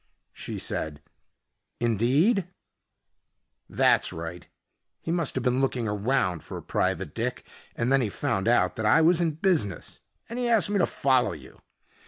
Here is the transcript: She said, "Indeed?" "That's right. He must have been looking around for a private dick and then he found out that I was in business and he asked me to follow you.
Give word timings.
She 0.33 0.57
said, 0.57 0.99
"Indeed?" 1.79 2.47
"That's 3.69 4.11
right. 4.11 4.47
He 4.99 5.11
must 5.11 5.35
have 5.35 5.43
been 5.43 5.61
looking 5.61 5.87
around 5.87 6.43
for 6.43 6.57
a 6.57 6.63
private 6.63 7.13
dick 7.13 7.45
and 7.75 7.91
then 7.91 8.01
he 8.01 8.09
found 8.09 8.47
out 8.47 8.77
that 8.77 8.85
I 8.87 9.01
was 9.03 9.21
in 9.21 9.33
business 9.33 9.99
and 10.27 10.39
he 10.39 10.49
asked 10.49 10.71
me 10.71 10.79
to 10.79 10.87
follow 10.87 11.33
you. 11.33 11.61